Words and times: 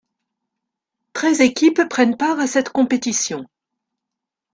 Treize 1.13 1.41
équipes 1.41 1.87
prennent 1.87 2.17
part 2.17 2.39
à 2.39 2.47
cette 2.47 2.69
compétition. 2.71 3.45